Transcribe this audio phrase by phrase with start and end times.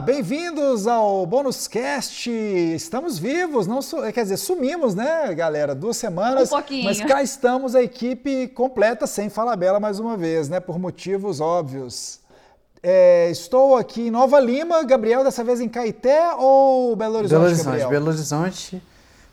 [0.00, 2.30] Bem-vindos ao Bônus Cast.
[2.30, 3.80] Estamos vivos, não
[4.12, 5.74] quer dizer, sumimos, né, galera?
[5.74, 6.48] Duas semanas.
[6.50, 6.84] Um pouquinho.
[6.84, 10.58] Mas cá estamos a equipe completa, sem Falabella mais uma vez, né?
[10.58, 12.18] Por motivos óbvios.
[12.82, 17.38] É, estou aqui em Nova Lima, Gabriel, dessa vez em Caeté ou Belo Horizonte?
[17.38, 17.90] Belo Horizonte, Gabriel?
[17.90, 18.82] Belo Horizonte.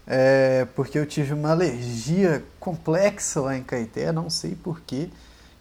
[0.06, 5.08] É, porque eu tive uma alergia complexa lá em Caeté, não sei porquê.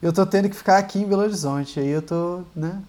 [0.03, 2.81] Eu tô tendo que ficar aqui em Belo Horizonte, aí eu tô, né?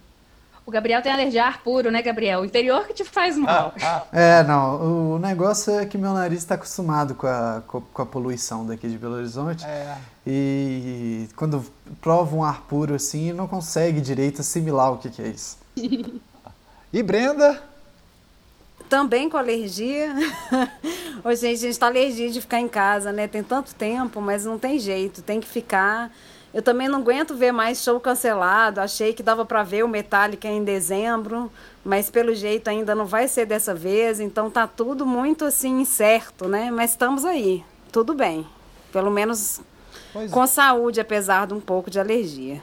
[0.67, 2.41] O Gabriel tem alergia a ar puro, né, Gabriel?
[2.41, 3.73] O interior que te faz mal.
[3.81, 8.05] Ah, É, não, o negócio é que meu nariz está acostumado com a, com a
[8.05, 9.63] poluição daqui de Belo Horizonte.
[9.65, 9.95] É.
[10.27, 11.65] E quando
[12.01, 15.57] prova um ar puro assim, não consegue direito assimilar o que, que é isso.
[16.93, 17.61] E Brenda?
[18.89, 20.13] Também com alergia.
[21.35, 23.27] Gente, a gente tá alergia de ficar em casa, né?
[23.27, 26.09] Tem tanto tempo, mas não tem jeito, tem que ficar.
[26.53, 28.79] Eu também não aguento ver mais show cancelado.
[28.79, 31.51] Achei que dava para ver o Metallica em dezembro,
[31.83, 36.47] mas pelo jeito ainda não vai ser dessa vez, então tá tudo muito assim incerto,
[36.47, 36.71] né?
[36.71, 37.63] Mas estamos aí.
[37.91, 38.45] Tudo bem.
[38.91, 39.61] Pelo menos
[40.13, 42.61] Pois, com saúde, apesar de um pouco de alergia.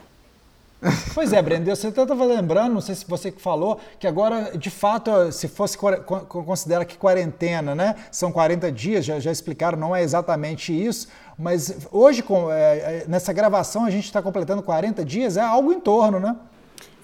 [1.13, 4.69] Pois é, Brenda, você estava lembrando, não sei se você que falou, que agora, de
[4.69, 7.95] fato, se fosse considera que quarentena, né?
[8.11, 13.05] São 40 dias, já, já explicaram, não é exatamente isso, mas hoje, com, é, é,
[13.07, 16.35] nessa gravação, a gente está completando 40 dias, é algo em torno, né?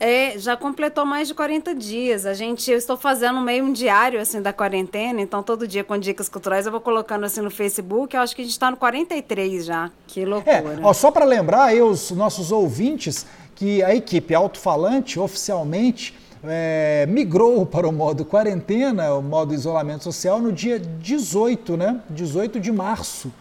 [0.04, 2.26] É, já completou mais de 40 dias.
[2.26, 5.96] A gente, eu estou fazendo meio um diário assim da quarentena, então todo dia com
[5.96, 8.16] dicas culturais eu vou colocando assim no Facebook.
[8.16, 9.92] Eu acho que a gente está no 43 já.
[10.08, 10.80] Que É, loucura.
[10.82, 13.28] ó, só para lembrar aí os nossos ouvintes
[13.62, 20.40] que a equipe alto-falante oficialmente é, migrou para o modo quarentena, o modo isolamento social,
[20.42, 22.00] no dia 18, né?
[22.10, 23.32] 18 de março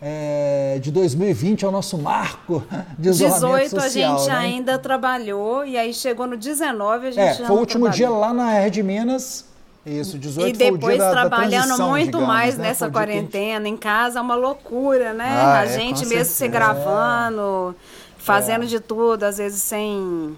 [0.00, 2.62] é, de 2020, é o nosso marco
[2.98, 4.18] de isolamento 18 a social.
[4.18, 4.34] gente né?
[4.38, 8.06] ainda trabalhou e aí chegou no 19 a gente É, já foi o último dia
[8.06, 8.34] trabalhou.
[8.38, 9.44] lá na Red Minas.
[9.84, 12.64] Isso, 18 E depois dia da, da trabalhando transição, muito digamos, mais né?
[12.68, 15.26] nessa Foi o dia que a gente- quarentena, em casa, é uma loucura, né?
[15.30, 16.48] Ah, a é, gente mesmo se certeza.
[16.48, 17.99] gravando, É.
[18.20, 20.36] fazendo de tudo, às vezes sem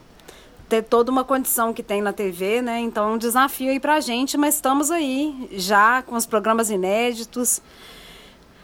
[0.69, 2.81] ter toda uma condição que tem na TV, né?
[2.81, 7.60] Então é um desafio aí pra gente, mas estamos aí já com os programas inéditos.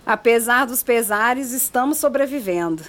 [0.07, 2.83] Apesar dos pesares, estamos sobrevivendo.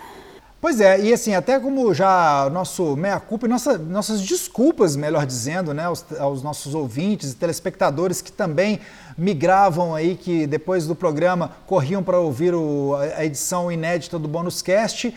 [0.61, 5.73] Pois é, e assim, até como já nosso meia-culpa e nossa, nossas desculpas, melhor dizendo,
[5.73, 8.79] né, aos, aos nossos ouvintes e telespectadores que também
[9.17, 14.61] migravam aí, que depois do programa corriam para ouvir o- a edição inédita do Bônus
[14.61, 15.13] Cast.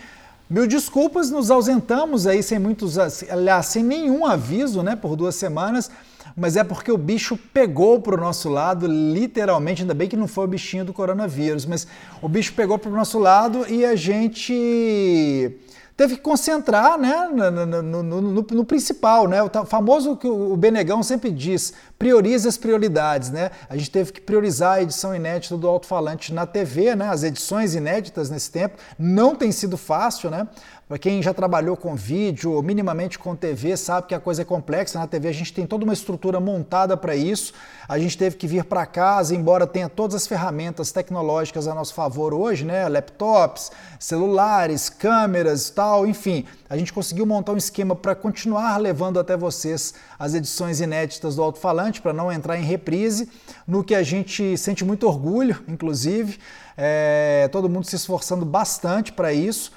[0.49, 2.97] Mil desculpas, nos ausentamos aí sem muitos,
[3.29, 5.89] aliás, sem nenhum aviso, né, por duas semanas,
[6.35, 10.27] mas é porque o bicho pegou para o nosso lado, literalmente, ainda bem que não
[10.27, 11.87] foi o bichinho do coronavírus, mas
[12.21, 15.57] o bicho pegou para o nosso lado e a gente
[15.95, 19.41] teve que concentrar né, no, no- no- no- principal, né?
[19.43, 23.51] O famoso que o Benegão sempre diz, priorize as prioridades, né?
[23.69, 27.09] A gente teve que priorizar a edição inédita do Alto-Falante na TV, né?
[27.09, 30.47] As edições inéditas nesse tempo não tem sido fácil, né?
[30.87, 34.45] Para quem já trabalhou com vídeo ou minimamente com TV, sabe que a coisa é
[34.45, 34.99] complexa.
[34.99, 37.53] Na TV a gente tem toda uma estrutura montada para isso.
[37.87, 41.93] A gente teve que vir para casa, embora tenha todas as ferramentas tecnológicas a nosso
[41.93, 42.87] favor hoje, né?
[42.89, 46.45] Laptops, celulares, câmeras, tal, enfim.
[46.69, 51.43] A gente conseguiu montar um esquema para continuar levando até vocês as edições inéditas do
[51.43, 53.29] Alto-Falante, para não entrar em reprise,
[53.67, 56.39] no que a gente sente muito orgulho, inclusive.
[56.77, 59.71] É, todo mundo se esforçando bastante para isso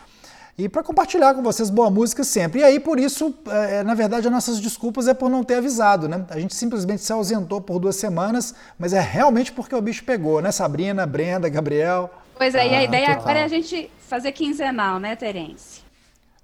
[0.59, 2.61] e para compartilhar com vocês boa música sempre.
[2.61, 6.09] E aí, por isso, é, na verdade, as nossas desculpas é por não ter avisado,
[6.09, 6.25] né?
[6.31, 10.41] A gente simplesmente se ausentou por duas semanas, mas é realmente porque o bicho pegou,
[10.41, 10.51] né?
[10.51, 12.11] Sabrina, Brenda, Gabriel.
[12.39, 13.21] Pois é, e a Ah, ideia total.
[13.23, 15.81] agora é a gente fazer quinzenal, né, Terence?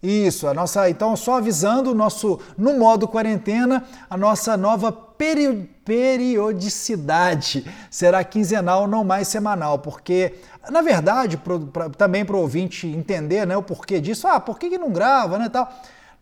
[0.02, 0.90] Isso, a nossa.
[0.90, 9.04] Então, só avisando nosso, no modo quarentena, a nossa nova peri- periodicidade será quinzenal, não
[9.04, 10.34] mais semanal, porque,
[10.70, 14.58] na verdade, pro- pra- também para o ouvinte entender né, o porquê disso, ah, por
[14.58, 15.72] que, que não grava, né, tal.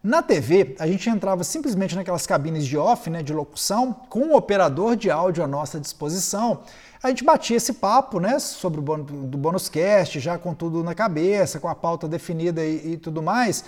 [0.02, 4.36] Na TV, a gente entrava simplesmente naquelas cabines de off, né, de locução, com o
[4.36, 6.62] operador de áudio à nossa disposição.
[7.02, 10.82] A gente batia esse papo, né, sobre o bônus, do bônus cast, já com tudo
[10.82, 13.62] na cabeça, com a pauta definida e, e tudo mais.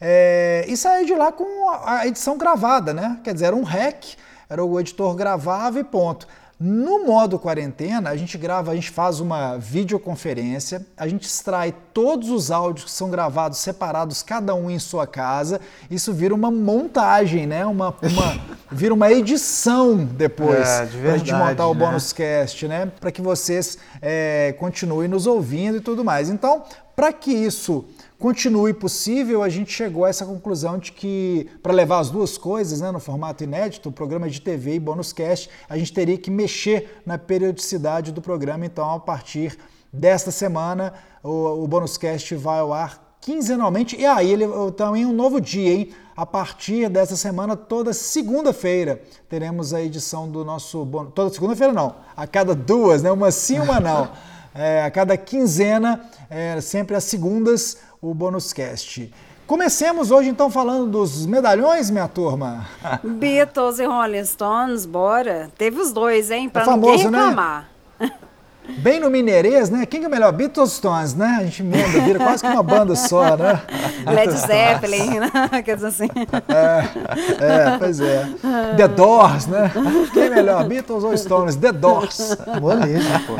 [0.00, 3.20] É, e saía de lá com a a edição gravada, né?
[3.22, 4.16] Quer dizer, era um rec,
[4.48, 6.26] era o editor gravava e ponto.
[6.58, 12.30] No modo quarentena, a gente grava, a gente faz uma videoconferência, a gente extrai todos
[12.30, 15.60] os áudios que são gravados separados, cada um em sua casa.
[15.90, 17.66] Isso vira uma montagem, né?
[17.66, 18.40] Uma, uma-
[18.70, 21.80] vira uma edição depois É, de para a gente montar o né?
[21.80, 22.90] bônus cast, né?
[23.00, 26.30] Para que vocês é, continuem nos ouvindo e tudo mais.
[26.30, 26.62] Então,
[26.94, 27.84] para que isso
[28.18, 32.80] continue possível, a gente chegou a essa conclusão de que, para levar as duas coisas
[32.80, 36.30] né, no formato inédito, o programa de TV e bônus cast, a gente teria que
[36.30, 38.64] mexer na periodicidade do programa.
[38.66, 39.58] Então, a partir
[39.92, 43.96] desta semana, o, o bônus cast vai ao ar quinzenalmente.
[43.96, 44.46] E aí, ele
[44.76, 45.90] também um novo dia, hein?
[46.16, 51.12] A partir dessa semana, toda segunda-feira, teremos a edição do nosso bônus.
[51.14, 53.10] Toda segunda-feira não, a cada duas, né?
[53.10, 54.10] Uma sim, uma não.
[54.56, 57.78] É, a cada quinzena, é, sempre às segundas,
[58.10, 59.10] o bônus cast.
[59.46, 62.66] Comecemos hoje então falando dos medalhões, minha turma.
[63.02, 65.50] Beatles e Rolling Stones, bora.
[65.56, 66.48] Teve os dois, hein?
[66.48, 67.18] Pra é famoso, ninguém né?
[67.18, 67.68] reclamar.
[68.00, 68.10] Né?
[68.78, 69.84] Bem no Mineirês, né?
[69.84, 70.32] Quem que é melhor?
[70.32, 71.36] Beatles Stones, né?
[71.38, 73.60] A gente emenda, vira quase que uma banda só, né?
[74.10, 75.62] Led Zeppelin, né?
[75.62, 76.08] Quer dizer assim.
[76.48, 78.26] É, é, pois é.
[78.78, 79.70] The Doors, né?
[80.14, 81.56] Quem é melhor, Beatles ou Stones?
[81.56, 82.38] The Doors.
[82.58, 83.34] Molejo, pô.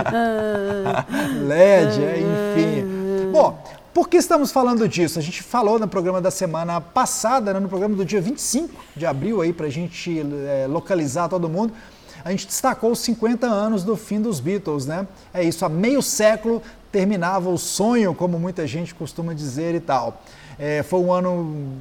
[1.47, 3.31] Led, é, enfim.
[3.33, 3.59] Bom,
[3.95, 5.19] por que estamos falando disso?
[5.19, 9.07] A gente falou no programa da semana passada, né, no programa do dia 25 de
[9.07, 11.73] abril, aí, para a gente é, localizar todo mundo
[12.25, 15.07] a gente destacou os 50 anos do fim dos Beatles, né?
[15.33, 20.23] É isso, há meio século terminava o sonho, como muita gente costuma dizer e tal.
[20.59, 21.73] É, foi um ano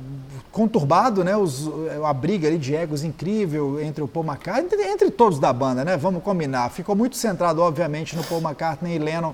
[0.51, 1.37] conturbado, né?
[1.37, 1.69] Os,
[2.03, 5.85] a briga ali de egos incrível entre o Paul McCartney, entre, entre, todos da banda,
[5.85, 5.95] né?
[5.95, 6.69] Vamos combinar.
[6.71, 9.33] Ficou muito centrado, obviamente, no Paul McCartney e Lennon,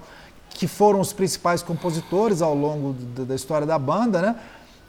[0.60, 4.36] que foram os principais compositores ao longo da história da banda, né?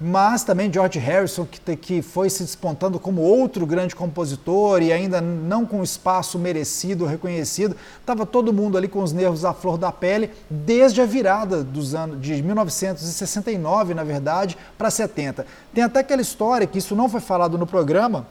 [0.01, 5.21] mas também George Harrison, que, que foi se despontando como outro grande compositor e ainda
[5.21, 7.77] não com espaço merecido, reconhecido.
[8.01, 11.95] Estava todo mundo ali com os nervos à flor da pele, desde a virada dos
[11.95, 15.47] anos de 1969, na verdade, para 70.
[15.73, 18.27] Tem até aquela história que isso não foi falado no programa,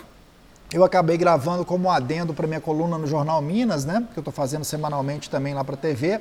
[0.74, 4.06] eu acabei gravando como adendo para minha coluna no Jornal Minas, né?
[4.12, 6.20] Que eu estou fazendo semanalmente também lá para a TV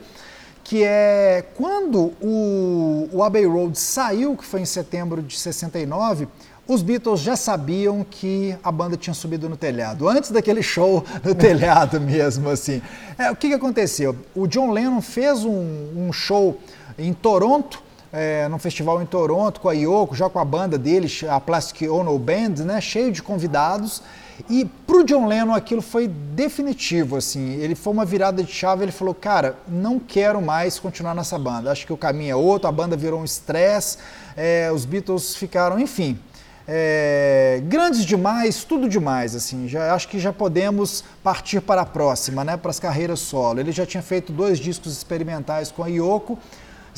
[0.69, 6.29] que é quando o, o Abbey Road saiu, que foi em setembro de 69,
[6.67, 11.35] os Beatles já sabiam que a banda tinha subido no telhado, antes daquele show no
[11.35, 12.83] telhado mesmo, assim.
[13.17, 14.15] É, o que, que aconteceu?
[14.35, 16.59] O John Lennon fez um, um show
[16.99, 17.83] em Toronto,
[18.13, 21.91] é, num festival em Toronto, com a Yoko, já com a banda dele, a Plastic
[21.91, 24.03] Ono Band, né, cheio de convidados,
[24.49, 27.55] e para o John Lennon aquilo foi definitivo, assim.
[27.55, 28.85] Ele foi uma virada de chave.
[28.85, 31.73] Ele falou, cara, não quero mais continuar nessa banda.
[31.73, 32.69] Acho que o caminho é outro.
[32.69, 33.99] A banda virou um estresse.
[34.37, 36.19] É, os Beatles ficaram, enfim,
[36.67, 39.67] é, grandes demais, tudo demais, assim.
[39.67, 42.57] Já acho que já podemos partir para a próxima, né?
[42.57, 43.59] Para as carreiras solo.
[43.59, 46.39] Ele já tinha feito dois discos experimentais com a Yoko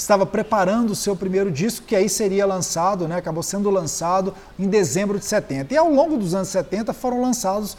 [0.01, 4.67] estava preparando o seu primeiro disco, que aí seria lançado, né, acabou sendo lançado em
[4.67, 5.75] dezembro de 70.
[5.75, 7.77] E ao longo dos anos 70 foram lançados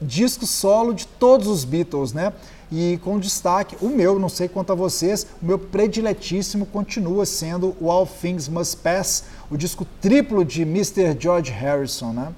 [0.00, 2.32] discos solo de todos os Beatles, né?
[2.70, 7.76] E com destaque, o meu, não sei quanto a vocês, o meu prediletíssimo continua sendo
[7.80, 11.16] o All Things Must Pass, o disco triplo de Mr.
[11.18, 12.32] George Harrison, né?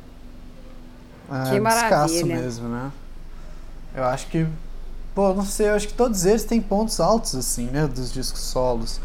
[1.31, 2.37] É, que maravilha.
[2.37, 2.91] mesmo, né?
[3.95, 4.47] Eu acho que,
[5.15, 8.41] pô, não sei, eu acho que todos eles têm pontos altos, assim, né, dos discos
[8.41, 9.01] solos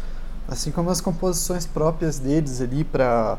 [0.48, 3.38] assim como as composições próprias deles ali para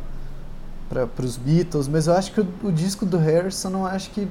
[0.89, 4.27] para os Beatles, mas eu acho que o, o, disco do Harrison, não acho que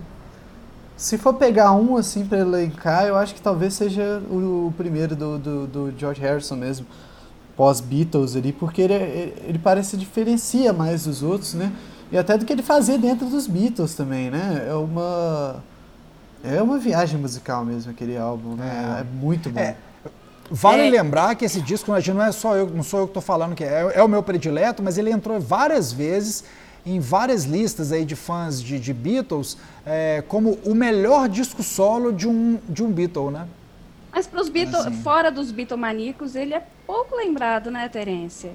[0.96, 5.16] se for pegar um assim para elencar, eu acho que talvez seja o, o primeiro
[5.16, 6.86] do, do, do, George Harrison mesmo,
[7.56, 11.72] pós Beatles ali, porque ele, ele parece diferencia mais dos outros, né?
[12.12, 14.66] E até do que ele fazia dentro dos Beatles também, né?
[14.68, 15.56] É uma
[16.44, 18.98] é uma viagem musical mesmo aquele álbum, né?
[18.98, 19.60] É, é muito bom.
[19.60, 19.76] É.
[20.54, 20.90] Vale é.
[20.90, 23.64] lembrar que esse disco não é só eu, não sou eu que estou falando que
[23.64, 26.44] é, é o meu predileto, mas ele entrou várias vezes
[26.84, 29.56] em várias listas aí de fãs de, de Beatles
[29.86, 33.46] é, como o melhor disco solo de um, de um Beatle, né?
[34.12, 35.02] Mas para os Beatles, assim.
[35.02, 38.50] fora dos Beatlemaníacos, ele é pouco lembrado, né, Terência?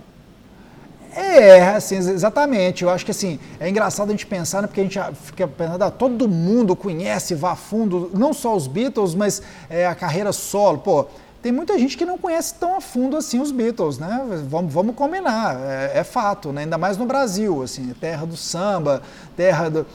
[1.15, 2.83] É, assim, exatamente.
[2.83, 5.81] Eu acho que assim, é engraçado a gente pensar, né, porque a gente fica pensando,
[5.81, 10.31] ah, todo mundo conhece, vá a fundo, não só os Beatles, mas é, a carreira
[10.31, 10.77] solo.
[10.77, 11.07] Pô,
[11.47, 14.21] tem muita gente que não conhece tão a fundo assim os Beatles, né?
[14.49, 16.63] Vamos, vamos combinar, é, é, fato, né?
[16.63, 19.01] ainda mais no Brasil, assim, terra do samba,
[19.37, 19.85] terra do.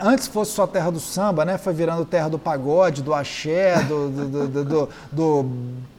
[0.00, 1.58] Antes fosse só terra do samba, né?
[1.58, 5.50] Foi virando terra do pagode, do axé, do, do, do, do, do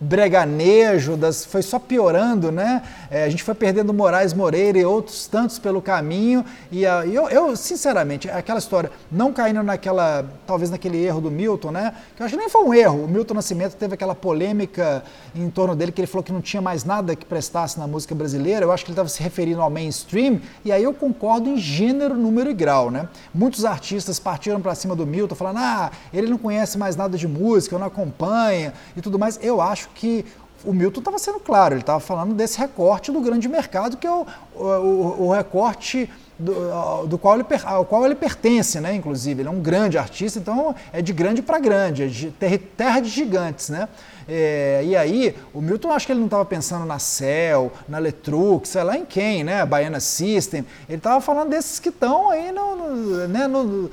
[0.02, 2.84] breganejo, das, foi só piorando, né?
[3.10, 6.44] É, a gente foi perdendo Moraes Moreira e outros tantos pelo caminho.
[6.70, 11.72] E a, eu, eu, sinceramente, aquela história, não caindo naquela, talvez naquele erro do Milton,
[11.72, 11.94] né?
[12.14, 13.06] Que eu acho que nem foi um erro.
[13.06, 14.97] O Milton Nascimento teve aquela polêmica
[15.36, 18.16] em torno dele que ele falou que não tinha mais nada que prestasse na música
[18.16, 18.66] brasileira.
[18.66, 22.16] Eu acho que ele estava se referindo ao mainstream, e aí eu concordo em gênero,
[22.16, 23.08] número e grau né?
[23.34, 27.28] Muitos artistas partiram para cima do Milton, falando: ah, ele não conhece mais nada de
[27.28, 29.40] música, não acompanha e tudo mais.
[29.42, 30.26] Eu acho que
[30.64, 34.12] o Milton estava sendo claro, ele estava falando desse recorte do grande mercado, que é
[34.12, 34.26] o,
[34.56, 38.94] o, o recorte do, do, qual ele, ao qual ele pertence, né?
[38.94, 43.00] Inclusive, ele é um grande artista, então é de grande para grande, é de terra
[43.00, 43.88] de gigantes, né?
[44.28, 48.70] É, e aí, o Milton, acho que ele não estava pensando na Cell, na Letrux,
[48.70, 49.66] sei lá em quem, né?
[49.66, 50.66] Baiana System.
[50.90, 53.48] Ele estava falando desses que estão aí no, no, né?
[53.48, 53.90] no,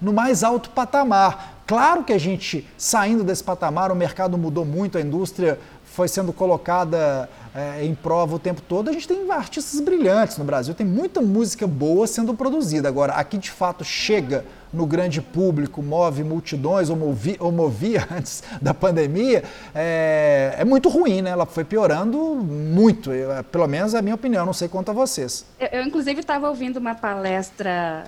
[0.00, 1.62] no mais alto patamar.
[1.66, 6.32] Claro que a gente, saindo desse patamar, o mercado mudou muito, a indústria foi sendo
[6.32, 8.90] colocada é, em prova o tempo todo.
[8.90, 12.88] A gente tem artistas brilhantes no Brasil, tem muita música boa sendo produzida.
[12.88, 14.44] Agora, aqui de fato chega
[14.74, 16.98] no grande público, move multidões, ou,
[17.38, 21.30] ou movia antes da pandemia, é, é, muito ruim, né?
[21.30, 24.90] Ela foi piorando muito, eu, é, pelo menos é a minha opinião, não sei quanto
[24.90, 25.46] a vocês.
[25.58, 28.04] Eu, eu inclusive, estava ouvindo uma palestra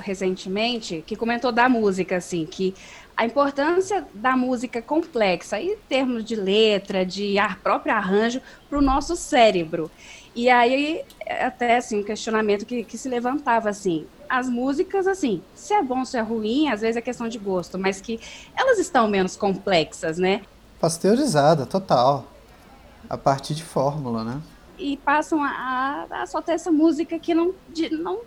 [0.00, 2.74] recentemente que comentou da música, assim, que
[3.16, 8.82] a importância da música complexa, em termos de letra, de ar, próprio arranjo, para o
[8.82, 9.90] nosso cérebro.
[10.34, 11.02] E aí,
[11.40, 16.04] até assim, um questionamento que, que se levantava assim, as músicas, assim, se é bom,
[16.04, 18.20] se é ruim, às vezes é questão de gosto, mas que
[18.56, 20.42] elas estão menos complexas, né?
[20.80, 22.26] Pasteurizada, total.
[23.08, 24.40] A partir de fórmula, né?
[24.78, 28.20] E passam a, a, a só ter essa música que não, de, não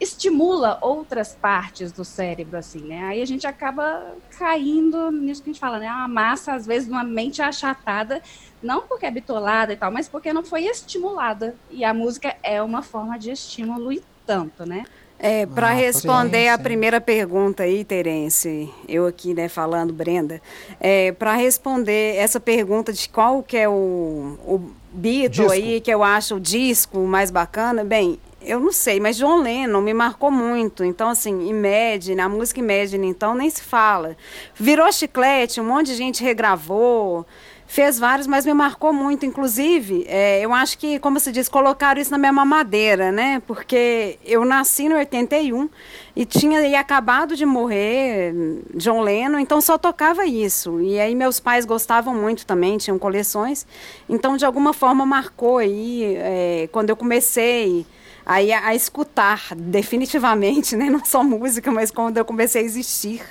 [0.00, 3.04] estimula outras partes do cérebro, assim, né?
[3.04, 5.90] Aí a gente acaba caindo nisso que a gente fala, né?
[5.90, 8.22] Uma massa, às vezes, uma mente achatada,
[8.62, 11.54] não porque é bitolada e tal, mas porque não foi estimulada.
[11.70, 14.84] E a música é uma forma de estímulo e tanto, né?
[15.22, 20.40] É, para ah, responder a primeira pergunta aí, Terence, eu aqui, né, falando, Brenda,
[20.80, 26.02] é, para responder essa pergunta de qual que é o, o Beatle aí, que eu
[26.02, 30.82] acho o disco mais bacana, bem, eu não sei, mas John Lennon me marcou muito.
[30.82, 34.16] Então, assim, Imagine, a música Imagine, então, nem se fala.
[34.54, 37.26] Virou chiclete, um monte de gente regravou,
[37.70, 39.24] fez vários, mas me marcou muito.
[39.24, 43.40] Inclusive, é, eu acho que, como se diz, colocaram isso na minha mamadeira, né?
[43.46, 45.70] Porque eu nasci no 81
[46.16, 48.34] e tinha e acabado de morrer
[48.74, 50.80] John Lennon, então só tocava isso.
[50.80, 53.64] E aí meus pais gostavam muito também, tinham coleções.
[54.08, 57.86] Então, de alguma forma, marcou aí, é, quando eu comecei
[58.26, 60.90] aí a, a, escutar definitivamente, né?
[60.90, 63.22] Não só música, mas quando eu comecei a existir.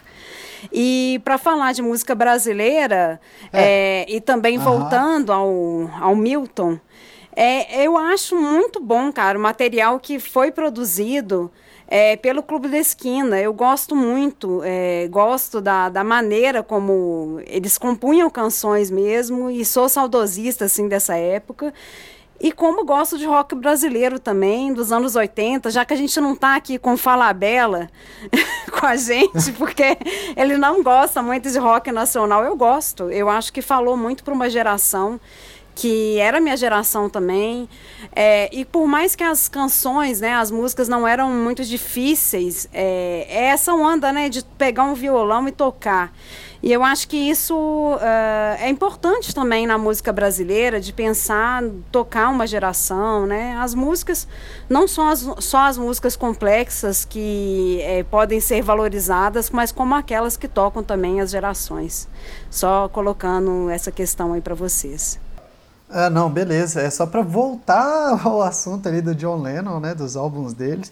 [0.72, 3.20] E para falar de música brasileira,
[3.52, 4.04] é.
[4.04, 4.64] É, e também uhum.
[4.64, 6.80] voltando ao, ao Milton,
[7.36, 11.52] é, eu acho muito bom, cara, o material que foi produzido
[11.88, 13.40] é, pelo Clube da Esquina.
[13.40, 19.90] Eu gosto muito, é, gosto da, da maneira como eles compunham canções mesmo, e sou
[19.90, 21.74] saudosista, assim, dessa época.
[22.40, 26.34] E como gosto de rock brasileiro também, dos anos 80, já que a gente não
[26.34, 27.90] está aqui com Falabella
[28.80, 29.98] com a gente, porque
[30.38, 33.12] ele não gosta muito de rock nacional, eu gosto.
[33.12, 35.20] Eu acho que falou muito para uma geração
[35.80, 37.70] que era minha geração também.
[38.14, 43.26] É, e por mais que as canções, né, as músicas não eram muito difíceis, é,
[43.30, 46.14] é essa onda né, de pegar um violão e tocar.
[46.62, 52.30] E eu acho que isso uh, é importante também na música brasileira, de pensar, tocar
[52.30, 53.56] uma geração, né?
[53.58, 54.28] As músicas,
[54.68, 60.36] não são as, só as músicas complexas que é, podem ser valorizadas, mas como aquelas
[60.36, 62.10] que tocam também as gerações.
[62.50, 65.18] Só colocando essa questão aí para vocês.
[65.90, 66.82] Ah, não, beleza.
[66.82, 70.92] É só para voltar ao assunto ali do John Lennon, né, dos álbuns deles.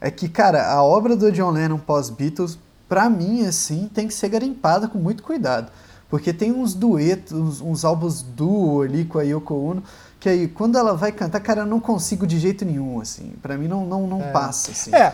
[0.00, 2.58] É que, cara, a obra do John Lennon pós-Beatles
[2.94, 5.72] para mim, assim, tem que ser garimpada com muito cuidado.
[6.08, 9.82] Porque tem uns duetos, uns, uns álbuns duo ali com a Yoko Ono,
[10.20, 13.32] que aí quando ela vai cantar, cara, eu não consigo de jeito nenhum, assim.
[13.42, 14.30] Para mim não, não, não é.
[14.30, 14.94] passa, assim.
[14.94, 15.12] É.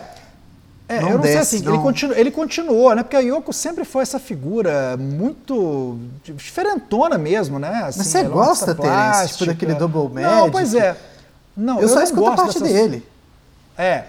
[0.87, 1.73] É, não eu não desce, sei assim, não...
[1.73, 3.01] Ele, continu, ele continuou, né?
[3.01, 7.85] Porque a Yoko sempre foi essa figura muito diferentona mesmo, né?
[7.85, 10.35] Assim, Mas você gosta, Terence, tipo daquele Double Magic?
[10.35, 10.95] Não, pois é.
[11.57, 12.71] Não, eu, eu só escuto a parte dessas...
[12.71, 13.03] dele.
[13.75, 14.03] É,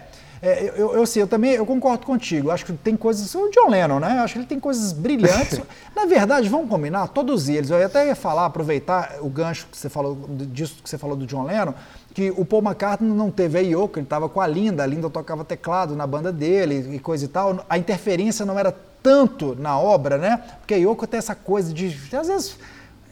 [0.44, 2.50] é, eu, eu, eu também eu concordo contigo.
[2.50, 3.32] Acho que tem coisas.
[3.32, 4.18] O John Lennon, né?
[4.18, 5.60] Acho que ele tem coisas brilhantes.
[5.94, 7.70] Na verdade, vamos combinar, todos eles.
[7.70, 11.26] Eu até ia falar, aproveitar o gancho que você falou disso que você falou do
[11.26, 11.72] John Lennon,
[12.12, 15.08] que o Paul McCartney não teve a Yoko, ele estava com a Linda, a Linda
[15.08, 17.64] tocava teclado na banda dele e coisa e tal.
[17.70, 20.42] A interferência não era tanto na obra, né?
[20.58, 22.56] Porque a Yoko tem essa coisa de, às vezes,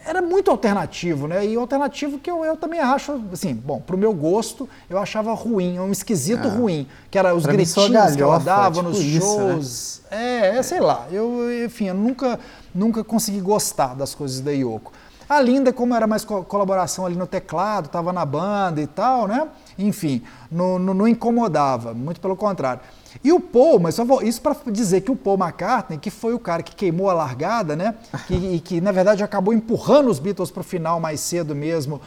[0.04, 1.47] era muito alternativo, né?
[1.47, 5.78] E alternativo que eu, eu também acho, assim, bom, pro meu gosto, eu achava ruim,
[5.78, 6.50] um esquisito é.
[6.50, 9.66] ruim, que era os pra gritinhos que ela dava tipo nos shows.
[9.66, 10.49] Isso, né?
[10.52, 12.40] é, é, sei lá, eu, enfim, eu nunca,
[12.75, 14.92] nunca consegui gostar das coisas da Yoko.
[15.28, 19.28] A Linda, como era mais co colaboração ali no teclado, estava na banda e tal,
[19.28, 19.47] né?
[19.78, 22.80] Enfim, não, não, não incomodava, muito pelo contrário.
[23.23, 26.33] E o Paul, mas só vou, isso para dizer que o Paul McCartney, que foi
[26.35, 27.95] o cara que queimou a largada, né?
[28.26, 32.00] Que, e que na verdade acabou empurrando os Beatles para o final mais cedo mesmo,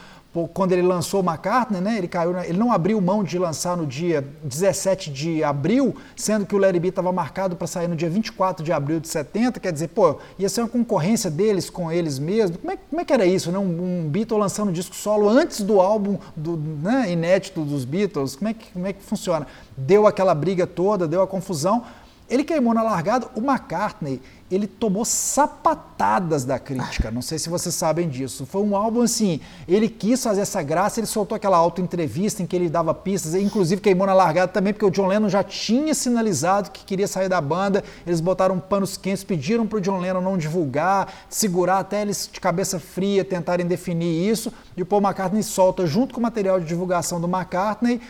[0.52, 3.86] quando ele lançou o McCartney, né, ele caiu, ele não abriu mão de lançar no
[3.86, 8.10] dia 17 de abril, sendo que o Larry B estava marcado para sair no dia
[8.10, 12.18] 24 de abril de 70, quer dizer, pô, ia ser uma concorrência deles com eles
[12.18, 12.56] mesmos.
[12.56, 13.58] Como é, como é que era isso, né?
[13.58, 18.34] Um, um Beatle lançando um disco solo antes do álbum do, né, inédito dos Beatles?
[18.34, 19.46] Como é, que, como é que funciona?
[19.76, 21.84] Deu aquela briga toda, deu a confusão.
[22.28, 24.20] Ele queimou na largada, o McCartney,
[24.54, 27.10] ele tomou sapatadas da crítica.
[27.10, 28.46] Não sei se vocês sabem disso.
[28.46, 32.54] Foi um álbum assim, ele quis fazer essa graça, ele soltou aquela auto-entrevista em que
[32.54, 36.70] ele dava pistas, inclusive queimou na largada também, porque o John Lennon já tinha sinalizado
[36.70, 37.82] que queria sair da banda.
[38.06, 42.40] Eles botaram panos quentes, pediram para o John Lennon não divulgar, segurar até eles de
[42.40, 44.52] cabeça fria tentarem definir isso.
[44.76, 48.00] E o Paul McCartney solta, junto com o material de divulgação do McCartney,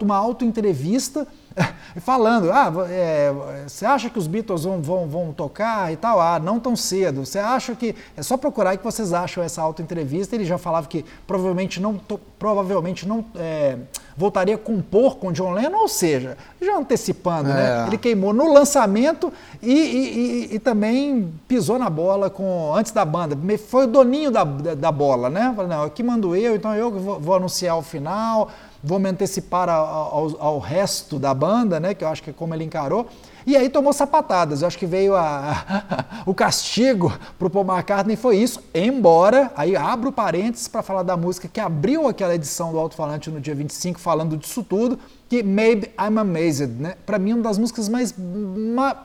[0.00, 1.26] uma auto-entrevista
[2.00, 3.32] falando, ah, é,
[3.66, 6.20] você acha que os Beatles vão, vão, vão tocar e tal?
[6.20, 7.24] Ah, não tão cedo.
[7.24, 7.94] Você acha que.
[8.16, 10.34] É só procurar aí que vocês acham essa auto-entrevista.
[10.34, 13.76] Ele já falava que provavelmente não, to, provavelmente não é,
[14.16, 17.54] voltaria a compor com John Lennon, ou seja, já antecipando, né?
[17.54, 17.78] é.
[17.80, 17.86] né?
[17.88, 19.32] Ele queimou no lançamento
[19.62, 23.36] e, e, e, e, também pisou na bola com antes da banda.
[23.58, 25.52] Foi o doninho da, da, da bola, né?
[25.54, 28.50] Falei, não, aqui mando eu, então eu vou, vou anunciar o final
[28.82, 31.94] vou me antecipar ao, ao, resto da banda, né?
[31.94, 33.06] Que eu acho que é como ele encarou.
[33.46, 34.62] E aí tomou sapatadas.
[34.62, 35.84] Eu acho que veio a,
[36.26, 38.60] o castigo para o Paul McCartney foi isso.
[38.74, 43.40] Embora, aí abro parênteses para falar da música que abriu aquela edição do Alto-Falante no
[43.40, 44.98] dia 25, falando disso tudo,
[45.28, 46.94] que Maybe I'm Amazed, né?
[47.06, 48.14] Para mim, uma das músicas mais,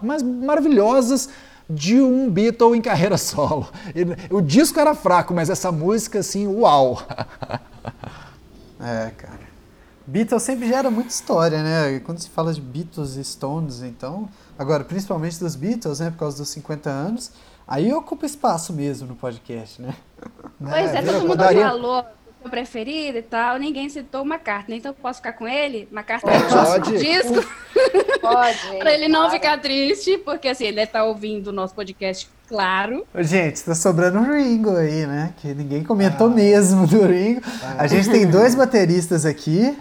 [0.02, 1.30] mais maravilhosas
[1.70, 3.68] de um Beatle em carreira solo.
[4.32, 7.02] O disco era fraco, mas essa música, assim, uau!
[8.80, 9.47] É, cara.
[10.08, 12.00] Beatles sempre gera muita história, né?
[12.00, 14.30] Quando se fala de Beatles e Stones, então.
[14.58, 16.10] Agora, principalmente dos Beatles, né?
[16.10, 17.32] Por causa dos 50 anos,
[17.68, 19.94] aí ocupa espaço mesmo no podcast, né?
[20.60, 21.68] Pois é, é todo mundo daria...
[21.68, 22.04] falou
[22.42, 25.88] seu preferido e tal, ninguém citou o McCartney, então eu posso ficar com ele?
[25.92, 26.96] McCartney pode.
[26.96, 27.50] É disco.
[28.22, 28.58] Pode.
[28.80, 29.34] pra ele não claro.
[29.34, 33.06] ficar triste, porque assim, ele deve estar tá ouvindo o nosso podcast, claro.
[33.16, 35.34] Gente, tá sobrando um Ringo aí, né?
[35.38, 36.32] Que ninguém comentou ah.
[36.32, 37.42] mesmo do Ringo.
[37.62, 37.76] Ah.
[37.80, 39.78] A gente tem dois bateristas aqui.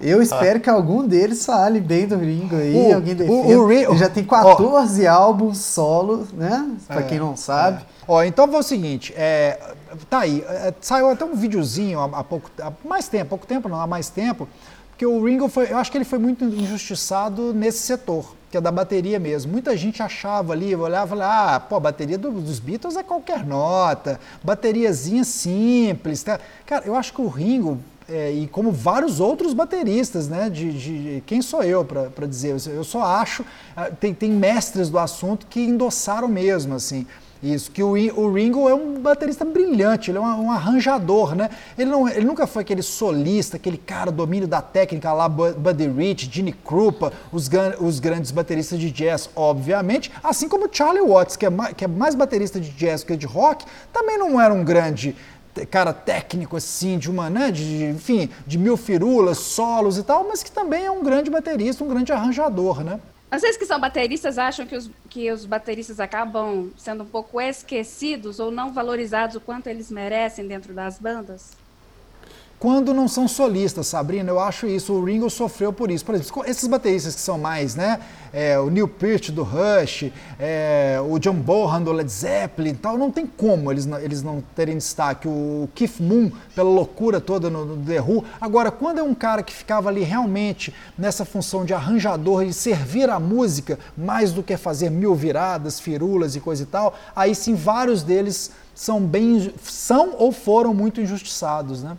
[0.00, 0.60] Eu espero ah.
[0.60, 3.58] que algum deles fale bem do Ringo aí, o, alguém defenda.
[3.58, 5.10] O, o Ele já tem 14 oh.
[5.10, 6.70] álbuns solo, né?
[6.86, 7.82] Pra é, quem não sabe.
[7.82, 7.86] É.
[8.08, 9.60] Ó, então foi o seguinte, é,
[10.08, 13.68] tá aí, é, saiu até um videozinho há, há pouco, há mais tempo, pouco tempo
[13.68, 14.48] não, há mais tempo,
[14.90, 18.60] porque o Ringo foi, eu acho que ele foi muito injustiçado nesse setor, que é
[18.60, 19.52] da bateria mesmo.
[19.52, 23.02] Muita gente achava ali, olhava e falava, ah, pô, a bateria do, dos Beatles é
[23.02, 26.22] qualquer nota, bateriazinha simples.
[26.22, 26.40] Tá?
[26.66, 27.78] Cara, eu acho que o Ringo
[28.10, 30.50] é, e como vários outros bateristas, né?
[30.50, 32.56] De, de quem sou eu para dizer?
[32.68, 33.44] Eu só acho,
[33.76, 37.06] ah, tem, tem mestres do assunto que endossaram mesmo, assim.
[37.42, 41.48] Isso, que o, o Ringo é um baterista brilhante, ele é um, arranjador, né?
[41.78, 46.28] Ele, não, ele nunca foi aquele solista, aquele cara domínio da técnica lá, Buddy Rich,
[46.30, 47.48] Gene Krupa, os,
[47.80, 51.88] os grandes bateristas de jazz, obviamente, assim como Charlie Watts, que é, mais, que é
[51.88, 55.16] mais baterista de jazz que de rock, também não era um grande
[55.70, 60.42] cara técnico assim, de uma, né, de, enfim, de mil firulas, solos e tal, mas
[60.42, 63.00] que também é um grande baterista, um grande arranjador, né?
[63.30, 68.40] Vocês que são bateristas acham que os, que os bateristas acabam sendo um pouco esquecidos
[68.40, 71.52] ou não valorizados o quanto eles merecem dentro das bandas?
[72.60, 74.92] Quando não são solistas, Sabrina, eu acho isso.
[74.92, 76.04] O Ringo sofreu por isso.
[76.04, 77.98] Por exemplo, esses bateristas que são mais, né?
[78.34, 83.10] É, o Neil Peart do Rush, é, o John Bonham do Led Zeppelin tal, não
[83.10, 85.26] tem como eles não, eles não terem destaque.
[85.26, 88.26] O Keith Moon, pela loucura toda no, no The Who.
[88.38, 93.08] Agora, quando é um cara que ficava ali realmente nessa função de arranjador e servir
[93.08, 97.54] a música, mais do que fazer mil viradas, firulas e coisa e tal, aí sim
[97.54, 101.96] vários deles são bem são ou foram muito injustiçados, né?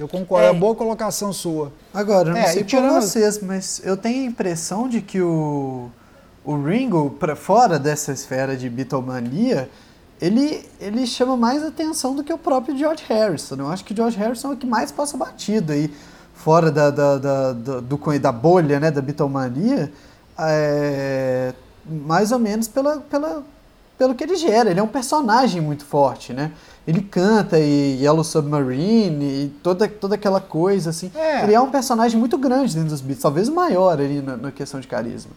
[0.00, 1.70] Eu concordo, é, é boa colocação sua.
[1.92, 2.94] Agora, não é, sei tirando...
[2.94, 5.90] vocês, mas eu tenho a impressão de que o,
[6.42, 9.68] o Ringo, para fora dessa esfera de Beatlemania,
[10.18, 13.56] ele, ele chama mais atenção do que o próprio George Harrison.
[13.56, 15.92] Eu acho que o George Harrison é o que mais passa batido aí,
[16.32, 19.92] fora da, da, da, da, do, da bolha né, da Beatlemania,
[20.38, 21.52] é,
[21.86, 23.42] mais ou menos pela, pela,
[24.00, 24.70] pelo que ele gera.
[24.70, 26.52] Ele é um personagem muito forte, né?
[26.88, 31.12] Ele canta e Yellow Submarine e toda, toda aquela coisa, assim.
[31.14, 31.42] É.
[31.42, 34.80] Ele é um personagem muito grande dentro dos Beatles, talvez maior ali na, na questão
[34.80, 35.32] de carisma.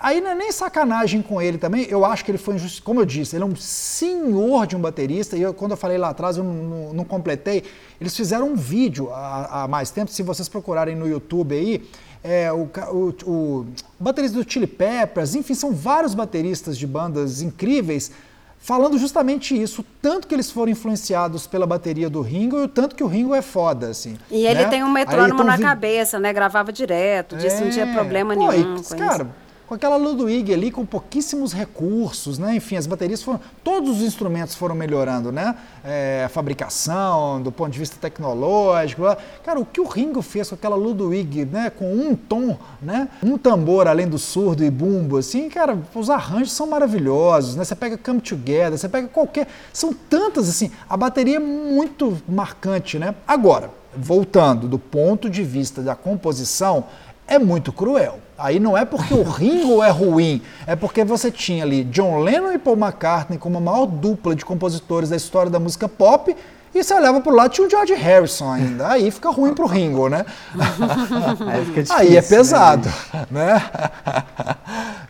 [0.00, 3.00] Aí não é nem sacanagem com ele também, eu acho que ele foi injusto, como
[3.00, 6.10] eu disse, ele é um senhor de um baterista, e eu, quando eu falei lá
[6.10, 7.64] atrás, eu não, não, não completei,
[7.98, 11.82] eles fizeram um vídeo há, há, mais tempo, se vocês procurarem no YouTube aí,
[12.26, 13.66] é, o, o, o,
[13.98, 18.10] baterista do Chili Peppers, enfim, são vários bateristas de bandas incríveis,
[18.58, 22.96] falando justamente isso, tanto que eles foram influenciados pela bateria do Ringo e o tanto
[22.96, 24.18] que o Ringo é foda, assim.
[24.30, 24.68] E ele né?
[24.68, 25.62] tem um metrônomo na vi...
[25.62, 26.32] cabeça, né?
[26.32, 27.64] Gravava direto, disse é...
[27.64, 28.76] não tinha problema Pô, nenhum.
[28.76, 32.54] E, cara, isso com aquela Ludwig ali, com pouquíssimos recursos, né?
[32.54, 33.40] Enfim, as baterias foram.
[33.64, 35.56] Todos os instrumentos foram melhorando, né?
[35.84, 39.02] É, a fabricação, do ponto de vista tecnológico.
[39.44, 41.70] Cara, o que o Ringo fez com aquela Ludwig, né?
[41.70, 43.08] Com um tom, né?
[43.22, 47.64] Um tambor além do surdo e bumbo, assim, cara, os arranjos são maravilhosos, né?
[47.64, 49.48] Você pega Come Together, você pega qualquer.
[49.72, 53.14] São tantas, assim, a bateria é muito marcante, né?
[53.26, 56.84] Agora, voltando do ponto de vista da composição,
[57.26, 58.20] é muito cruel.
[58.38, 62.52] Aí não é porque o Ringo é ruim, é porque você tinha ali John Lennon
[62.52, 66.36] e Paul McCartney como a maior dupla de compositores da história da música pop
[66.76, 68.88] e você olhava pro lado, tinha o George Harrison ainda.
[68.88, 70.26] Aí fica ruim pro Ringo, né?
[71.50, 72.92] Aí, difícil, Aí é pesado,
[73.30, 73.54] né?
[73.54, 73.62] né?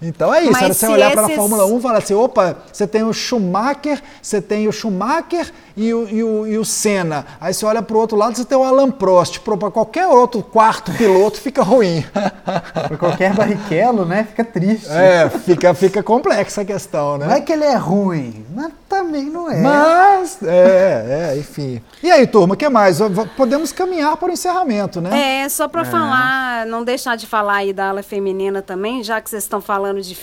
[0.00, 0.52] Então é isso.
[0.52, 1.20] Mas era você olhar esses...
[1.20, 4.72] para a Fórmula 1 e falar assim: opa, você tem o Schumacher, você tem o
[4.72, 7.26] Schumacher e o, e o, e o Senna.
[7.40, 9.40] Aí você olha para o outro lado, você tem o Alan Prost.
[9.40, 12.04] Para qualquer outro quarto piloto fica ruim.
[12.72, 14.24] para qualquer barrichello, né?
[14.24, 14.88] Fica triste.
[14.88, 17.26] É, fica, fica complexa a questão, né?
[17.26, 19.60] Não é que ele é ruim, mas também não é.
[19.60, 21.82] Mas, é, é, enfim.
[22.02, 22.98] E aí, turma, o que mais?
[23.36, 25.42] Podemos caminhar para o encerramento, né?
[25.42, 25.84] É, só para é.
[25.84, 30.00] falar, não deixar de falar aí da ala feminina também, já que vocês estão falando
[30.00, 30.16] de